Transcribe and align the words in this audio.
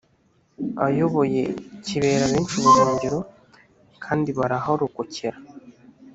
ayoboye 0.85 1.41
kibera 1.85 2.25
benshi 2.31 2.53
ubuhungiro 2.59 3.19
kandi 4.03 4.29
baraharokokera 4.37 5.37